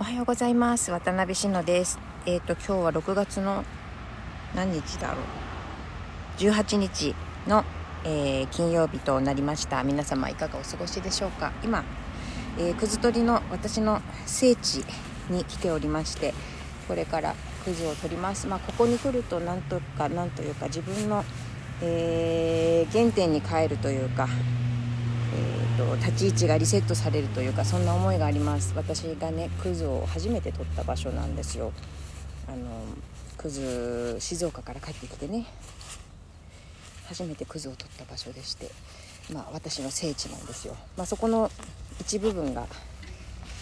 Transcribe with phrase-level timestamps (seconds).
[0.00, 0.92] おはようございます。
[0.92, 1.98] 渡辺志乃です。
[2.24, 3.64] えっ、ー、と今日は6月の
[4.54, 6.40] 何日だろう。
[6.40, 7.16] 18日
[7.48, 7.64] の、
[8.04, 9.82] えー、金曜日となりました。
[9.82, 11.50] 皆様いかがお過ごしでしょうか。
[11.64, 11.82] 今、
[12.60, 14.84] えー、くず取りの私の聖地
[15.30, 16.32] に来ておりまして
[16.86, 17.34] これから
[17.64, 18.46] くずを取ります。
[18.46, 21.24] まあここに来るとなんとかなんというか自分の、
[21.82, 24.28] え原点に帰るというか
[25.34, 28.72] えーと、立ち位置がリセットされるというかそんな思いがあります。
[28.76, 31.72] 私がねクズを初めて取った場所なんですよ。
[32.46, 32.56] あの
[33.36, 35.46] クズ静岡から帰ってきてね。
[37.06, 38.70] 初めてクズを取った場所でして。
[39.32, 41.50] まあ私の聖地なんですよ、まあ、そこの
[42.00, 42.66] 一部分が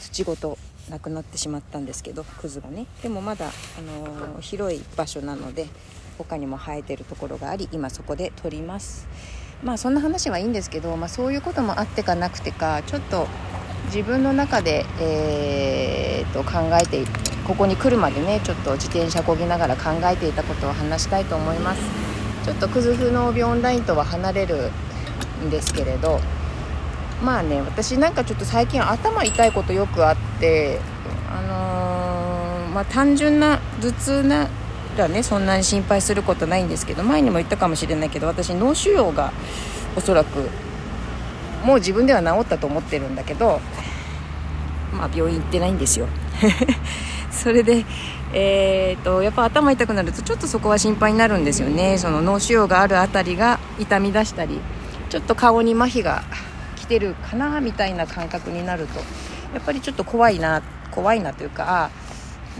[0.00, 0.58] 土ごと
[0.88, 2.86] なくなってしまったんですけどクズがね。
[3.02, 5.66] でもまだ、あのー、広い場所なので
[6.18, 9.08] 他にも生えてるところがあり今そこで取ります。
[9.62, 13.26] まあそんな話はいいんですけど、まあ、そういうこともあってかなくてかちょっと
[13.86, 17.04] 自分の中で、えー、と考えて
[17.46, 22.06] ここに来るまでねちょっと自転車こぎながら考えていたことを話したいと思います。
[22.46, 24.70] ちょっとクズフの帯オンラインとは離れる
[25.44, 26.20] んですけれど
[27.20, 30.78] まあね私なんかちょっと最近頭痛いことよくあって
[31.28, 34.48] あのー、まあ単純な頭痛な
[35.02, 39.32] らねそんなに心配することないんですけど前にも言ったかもしれないけど私脳腫瘍が
[39.96, 40.48] おそらく
[41.64, 43.60] もう自分では治ったと思ってるんだけど
[44.92, 46.06] まあ病院行ってないんですよ。
[47.30, 47.84] それで
[48.32, 51.96] えーと、やっぱ頭痛くなるとちょっとそこは心配になるんですよね。
[51.96, 54.60] その脳腫瘍がある辺りが痛み出したり
[55.08, 56.24] ちょっと顔に麻痺が
[56.74, 58.98] 来てるかなみたいな感覚になると
[59.54, 61.90] やっぱりちょっと怖いな怖いなというかあ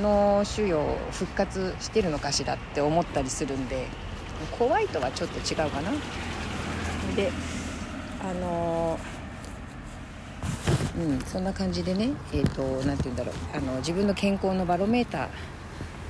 [0.00, 3.86] 脳腫瘍復活してるのかしらって思ったりするんで
[4.58, 5.90] 怖いとはちょっと違うかな。
[7.16, 7.30] で
[8.22, 8.98] あの
[10.98, 13.34] うんそんな感じでねえっ、ー、と何て言うんだろう。
[13.56, 15.28] あの自分の健康のバロメーター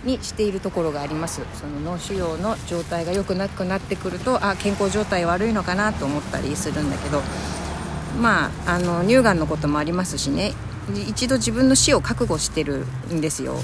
[0.04, 1.42] にしているところがあります。
[1.54, 7.22] その脳腫瘍の状態が良くなくなってくるとあ健康状態悪いのかなと思ったりするんだけど
[8.20, 10.52] まああの乳がんのこともありますしね。
[11.08, 13.56] 一度自分の死を覚悟してるんですよ、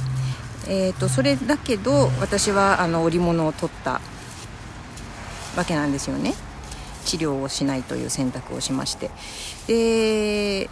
[0.69, 4.01] えーと、それだけど私はあの織物を取った
[5.57, 6.35] わけなんですよね。
[7.05, 9.11] 治療をしないという選択をしまして。
[9.67, 10.71] で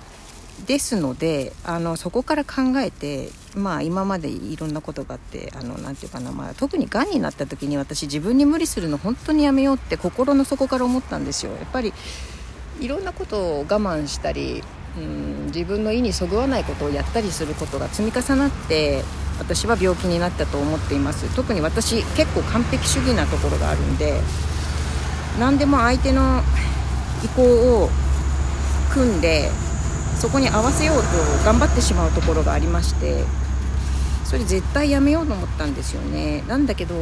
[0.66, 11.52] ですのであのそこから考えて、まあ、今までいろんなことがあってあのなていうかな、まあ、特にがんになった時に私自分に無理するの本当にやめようって心の底から思ったんですよ。
[11.52, 11.92] やっぱり
[12.80, 14.64] いろんなことを我慢したり
[14.96, 19.02] うん自分の意にそぐわないことをやったりすることが積み重なって
[19.38, 21.34] 私は病気になったと思っています。
[21.34, 24.20] 特に私結構完璧主義なところがあるんで
[25.38, 26.42] 何でも相手の
[27.24, 27.90] 意向を
[28.92, 29.50] 組んで
[30.18, 31.02] そこに合わせようと
[31.44, 33.24] 頑張ってしまうところがありまして
[34.24, 36.42] それ絶対やめようと思ったんですよね。
[36.48, 36.94] なんだけど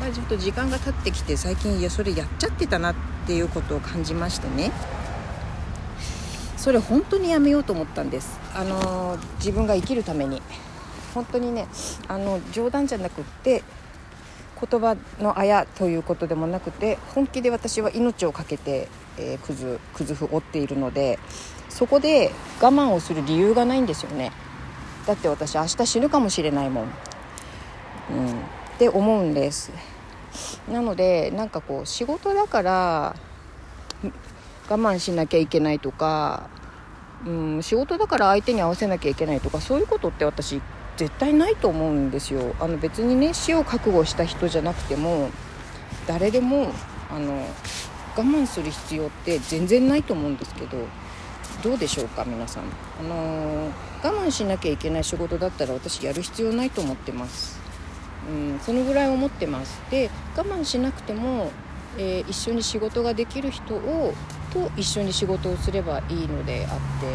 [0.00, 4.72] まあ、ちょっと時間が経ってきて最近いやそれやっちゃってたなっていうことを感じましてね。
[6.62, 8.38] それ本当にやめようと思ったんです。
[8.54, 10.40] あの自分が生きるために。
[11.12, 11.66] 本当にね
[12.06, 13.64] あの冗談じゃなくって
[14.60, 21.18] 言葉のあやということでもなくて本気で私は命を懸けて、えー、くずくずふ追っているので
[21.68, 22.30] そこで
[22.60, 24.30] 我慢をする理由がないんですよね。
[25.04, 26.92] だって私明日死ぬかもしれないもん、うん、っ
[28.78, 29.72] て思うんです。
[30.70, 33.16] なのでなんかこう仕事だから
[34.68, 36.48] 我慢しなきゃいけないとか、
[37.26, 40.60] うん、仕事だから相手に合わせなきゃいけないとかそういうことって私
[40.96, 42.54] 絶対ないと思うんですよ。
[42.60, 45.30] あの別にね死を覚悟した人じゃなくても
[46.06, 46.70] 誰でも
[47.10, 47.46] あの
[48.16, 50.78] 我慢する必要って全然ないと思うんですけど
[51.62, 52.64] どうでしょうか皆さん、
[53.00, 53.70] あの
[54.02, 57.58] 我慢しなきゃいけない仕事だったら私やる必要ないと思ってます、
[58.28, 59.80] うん、そのぐらい思ってます。
[59.90, 61.50] で我慢しなくても
[61.98, 64.14] えー、一緒に仕事ができる人を
[64.52, 67.06] と一緒に仕事をすればいいのであって、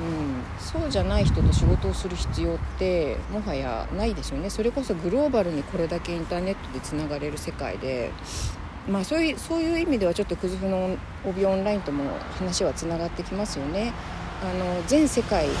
[0.00, 8.10] うん、そうじゃない人と仕事をする必要ってもはやないですよねそれこそグローバルにこれだけインターネットでつながれる世界で、
[8.88, 12.04] まあ、そういうそういう意味ではちょっとクズフの帯オンラインとも
[12.38, 13.92] 話はつながってきますよね。
[14.42, 15.52] あの全世界に、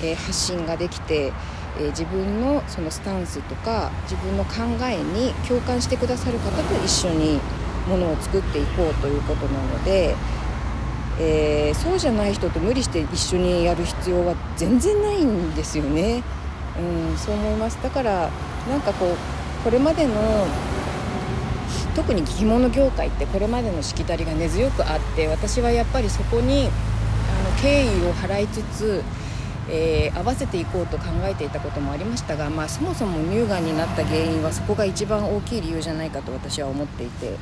[0.00, 1.32] えー、発信ができて
[1.78, 7.40] え、自分のそのスタンスとか自分の考えに共感してくださる方と一緒に
[7.88, 10.14] ものを作っていこうということなので、
[11.18, 16.22] えー、そうじゃない人と無理して一緒にやる必要は全然ないんですよね、
[16.78, 17.82] うん、そう思います。
[17.82, 18.30] だから
[18.68, 20.46] なんかこうこれまでの
[21.94, 29.02] 特に着物業界ってこれまでのしきたりが根強くあって私はやっぱりそこにあの敬意を払いつつ
[29.68, 37.36] えー、合わせていこうと考えていたこともありましたが、まあ、そもそも乳がんになった原因はそこが一番大きい理由じゃないかと私は思っていて。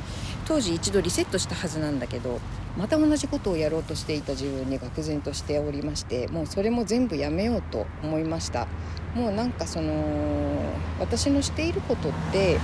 [0.51, 2.41] 当時一度リセットしたはずなんだけど
[2.77, 8.67] また同じことをやろうとしていた自分に愕然としておりましてもうそれも全部やめようと思いました
[9.15, 9.93] もうなんかその
[10.99, 12.59] 私のしていることって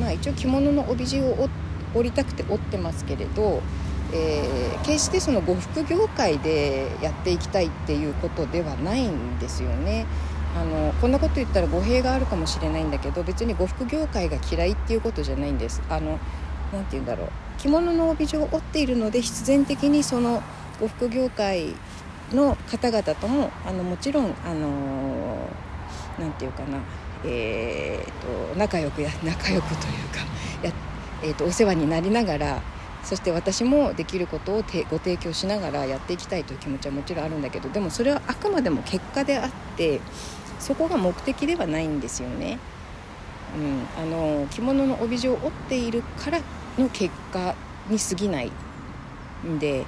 [0.00, 1.50] まあ一応着物の帯地を
[1.94, 3.60] 折りたくて折ってますけれど
[4.10, 10.06] えー、決してその呉服業界でやっていきたいっていうことではないんですよね。
[10.56, 15.82] あのこんなこと言ったら語弊があるかもしれないんだけど別に呉服業界が嫌いっていうことじゃないんです。
[15.90, 16.18] あの
[16.72, 17.28] なて言うんだろう
[17.58, 20.42] 着物の帯状を折っているので必然的にその
[20.80, 21.74] 呉服業界
[22.32, 25.48] の方々ともあのもちろんあの
[26.18, 26.78] なて言うかな、
[27.24, 30.20] えーと、仲良くや仲良くというか
[30.62, 30.72] や、
[31.22, 32.62] えーとお世話になりながら
[33.02, 40.00] そして私もできることをてご提供しながらやっていきたいという気持ちはもちろんあるんだけどでもそれはあくまでも結果であって
[40.58, 42.58] そこが目的ではないんですよね。
[43.56, 46.40] うん、あの着物の帯状を折っているから
[46.78, 47.54] の結果
[47.88, 48.52] に過ぎない
[49.46, 49.84] んで、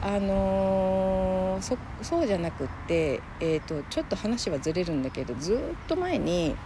[0.00, 5.58] あのー、そそうじゃなくって、えーと、ちょっと話はずれるんだけどずっ
[5.88, 6.56] と前に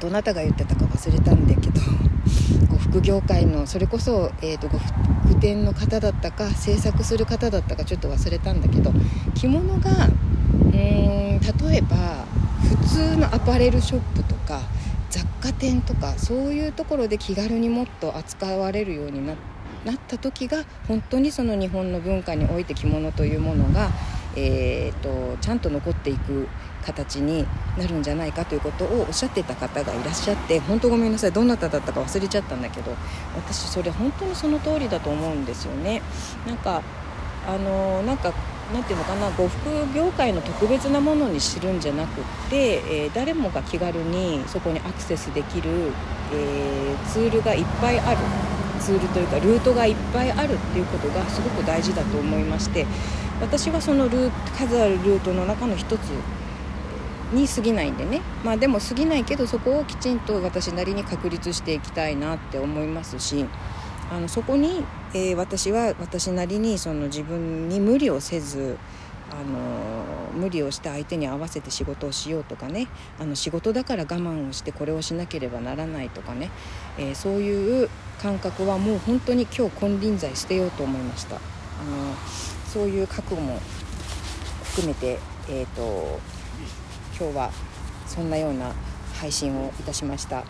[0.00, 1.80] どなたが言ってたか忘れたんだけど
[2.72, 8.92] 呉服業界のそれこそ、えーと、呉服店の方だったか制作する方だったかちょっと忘れたんだけど
[9.34, 10.08] 着物が
[10.72, 12.24] うん例えば
[12.68, 14.60] 普通のアパレルショップとか
[15.50, 19.36] 貨店とかそういうところで気軽にもっと扱われるようになっ
[20.06, 23.90] た時が本当にその日本の文化において着物というものが、
[24.36, 26.46] えーとちゃんと残っていく
[26.84, 27.46] 形に
[27.78, 32.92] なるんじゃないかということをおっしゃってた方がいらっしゃって本当ごめんなさいどなただったか忘れちゃったんだけど
[33.34, 36.02] 私それ本当にその通りだと思うんですよね。
[36.46, 36.82] なんか
[37.48, 38.32] あのなんか
[38.72, 45.70] なんていうのかな呉服業界の特別なものにするんじゃなくって、えー、誰もが気軽にそこにアクセスできる、
[46.32, 48.18] えー、ツールがいっぱいある。
[48.80, 52.86] ツールというかルートがいっぱいあるっていうことがすごく大事だと思いまして
[53.40, 56.08] 私はそのルー数あるルートの中の一つ
[57.32, 58.22] に過ぎないんでね。
[58.42, 63.46] まあでも過ぎないけどそこをきちんと私なりに確立していきたいなって思いますし
[64.10, 68.78] あのそこに、えー、私は私なりにその自分に無理をせず
[69.30, 76.50] あの無理をして相手に合わせて仕事をしようとかねあの仕事だから我慢をしてこれをしなければならないとかね、
[76.98, 77.88] えー、そういう
[78.20, 81.36] 感覚はもう本当に今日金輪際捨てようと思いました。
[81.36, 82.14] あの
[82.66, 83.58] そういう覚悟も
[84.62, 85.18] 含めて、
[85.48, 86.20] えーと
[87.18, 87.50] 今日は
[88.06, 88.72] そんなような
[89.20, 90.42] 配信をいたしました。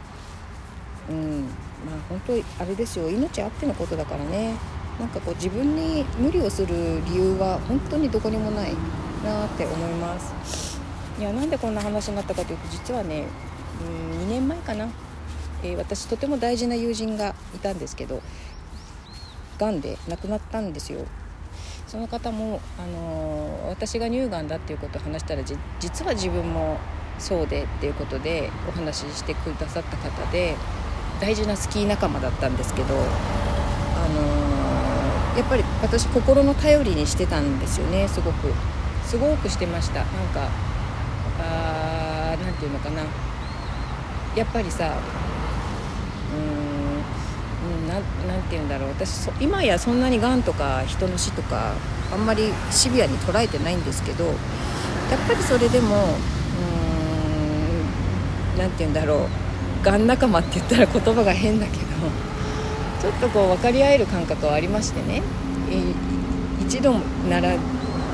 [1.09, 1.49] うん。
[1.87, 3.09] まあ本当あれですよ。
[3.09, 4.55] 命あってのことだからね。
[4.99, 8.75] なんかこう自分に無理をする理由は本当にどこにもない
[9.25, 10.79] なって思います。
[11.19, 13.25] いやなんでこんな話になったかというと実はね
[14.15, 14.88] うん2年前かな、
[15.62, 18.23] えー、私とても大事な友人がいたんですけど
[19.59, 21.00] がんで亡くなったんですよ。
[21.87, 26.79] その方も、あのー、私が乳がんだっていうことを話したら実は自分も
[27.19, 30.55] そうでっていうことでお話ししてくださった方で
[31.21, 38.53] 大事なスキー仲間だったんですけど、あのー、やっぱり私心の頼りにしてたんですよねすごく。
[39.05, 39.99] すごくしてました。
[39.99, 40.49] なんか
[41.41, 43.03] あーなんていうのかな。
[44.37, 44.97] やっぱりさ
[46.33, 46.37] う
[47.85, 48.00] んなな
[48.39, 48.91] んて言うんだろう。
[48.91, 51.73] 私今やそんなにがんとか人の死とか
[52.12, 54.37] あんまりシビアに捉えてないんですけどやっ
[55.27, 59.50] ぱりそれでもうーん何て言うんだろう。
[59.83, 61.81] がん仲間って言ったら言葉が変だけど
[63.01, 65.23] ちょっとこう分かり合える感覚はありましてね。
[66.61, 67.57] 一度なら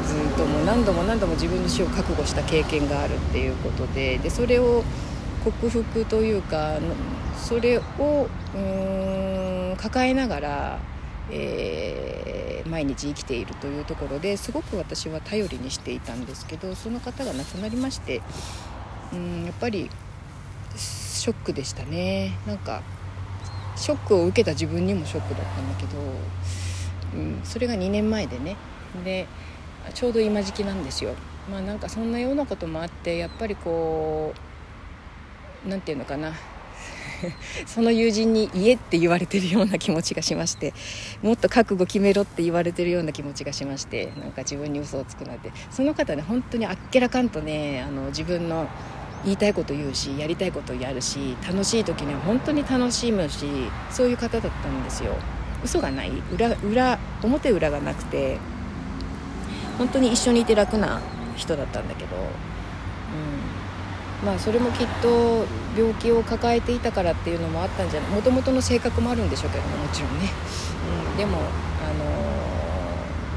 [0.07, 4.85] ずとも何度も何度も自分の死を覚悟した経験があるっていうことででそれを
[5.45, 6.79] 克服というか
[7.37, 10.79] それをうん抱えながら、
[11.31, 18.23] えー、毎日生きているというところですごく私は頼りにしていたんですけどその方が亡くなりまして
[19.13, 19.91] うんやっぱり
[21.27, 22.39] ショックでしたね。
[22.47, 22.83] なんか
[23.75, 25.99] ショックを受けた自分にもショックだったんだけど、
[27.17, 28.57] うん、それが2年前でね。
[29.05, 29.27] で
[29.93, 31.17] ちょうど今時期なんですよ。
[31.51, 34.35] まあなんかそんなようなこともあってやっぱりこ
[35.67, 36.33] う何て言うのかな。
[37.67, 40.75] その友人に言えって言われてるような気持ちがしまして
[41.23, 45.51] もっと覚悟決めろって言われてるような気持ちがしましてなんか自分に嘘をつくなんて。
[45.71, 48.69] その方ね本当にあっけらかんとねあの自分の
[49.27, 53.47] 言いたいこと言うしやりたいことやるし楽しい時には本当に楽しむし
[53.91, 55.15] そういう方だったんですよ。
[55.65, 56.13] 嘘がない。
[56.33, 58.39] 裏裏表裏がなくて
[59.79, 61.01] 本当に一緒にいて楽な、
[61.37, 62.19] 人だったんだけど、う
[64.25, 65.45] ん、まあそれもきっと
[65.77, 70.31] 病気を抱えていたからっていうのもあったんじゃないもともとの性格もあるんでしょうけどももちろんね、
[71.11, 71.47] うん、でも、あの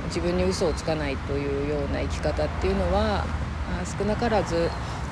[0.04, 3.26] ー、自分に嘘をつかないというような生き方っていうのは
[4.00, 4.70] 少なからず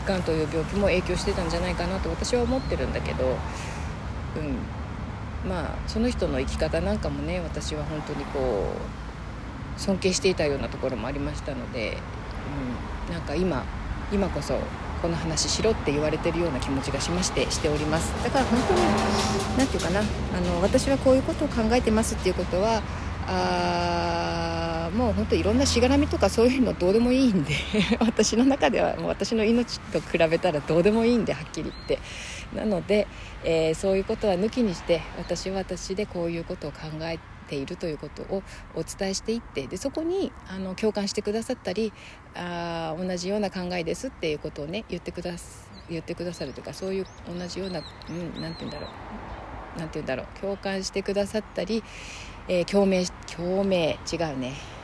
[0.07, 8.71] がんという病気も影響してたんじゃないかなと私は思ってるんだけど、うん、まあその人の生き方なんかもね私は本当にこ
[9.77, 11.97] う尊敬していたようなところもありましたので、
[13.07, 13.63] うん、なんか今
[14.11, 14.57] 今こそ
[15.01, 18.11] この話しろって言われてるような気持ちがしましてしております。
[18.23, 18.81] だから本当に
[19.57, 20.03] 何て言うかなあ
[20.41, 22.81] の私はこういうことを考えてますっていうことは
[23.27, 27.53] あもう本当いろんなしがらみとかそういうのどうでもいいんで
[27.99, 31.99] 私の中ではもう私の命と比べたらどうでもいいんではっきり言って。
[32.55, 33.07] なので、
[33.43, 38.41] えー、そういうことは抜きにして私は私でこういうことを考えているということを
[38.73, 41.91] お伝えしていってでそこにあの共感してくださったり
[42.33, 45.31] あ同じような考えですっていうことをね言ってくだ
[45.89, 48.89] 言ってくださるというかそういう同じような何、うん、て言うんだろう。
[49.77, 50.39] 何て言うんだろう。
[50.39, 51.83] 共感してくださったり
[52.49, 54.76] えー、共鳴共鳴違うね。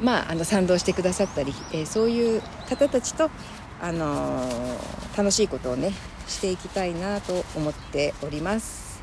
[0.00, 3.30] まああの賛同してくださったり、えー、そういう方たちと、
[3.80, 5.92] あのー、楽しいことをね
[6.26, 9.02] していきたいなと思っております。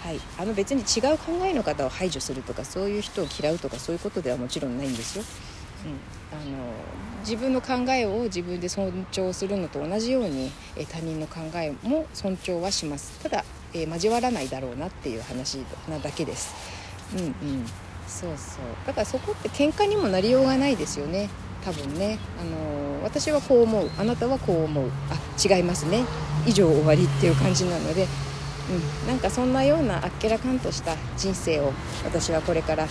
[0.00, 5.24] はい、あの別に違う考えの方を排除するとかそういう人を嫌うとかそういうことではもちろんないんですよ。
[5.84, 6.72] うん、あの
[7.20, 13.20] 自分の考えを自分で尊重するのと同じように、え他人の考えも尊重はします。
[13.22, 13.44] ただ
[13.74, 15.58] えー、交わらないだろうなっていう話
[15.88, 16.54] なだけです。
[17.14, 17.66] うんうん。
[18.12, 18.86] そうそう。
[18.86, 21.30] だからそこって喧嘩にもなりようがないですよね。
[21.64, 23.90] 多分ね、あのー、私はこう思う。
[23.98, 24.90] あなたはこう思う。
[25.10, 26.04] あ違いますね。
[26.46, 28.06] 以上終わりっていう感じなので、
[29.02, 31.72] うん、なんかそんなようなあっけらかんとした人生を
[32.04, 32.86] 私はこれから、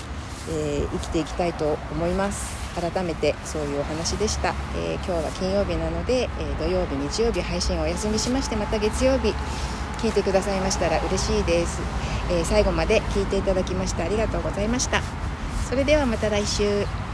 [0.50, 2.60] えー、生きていきたいと思います。
[2.74, 9.34] 改めてそういうお話でした、えー、今日は金曜日なので、え土曜日日曜日配信お休みしましてまた月曜日。
[10.02, 11.80] 聞いてくださいましたら嬉しいです、
[12.32, 15.02] えー、最後まで聞いていただきましてありがとうございました。
[15.70, 17.11] それではまた来週。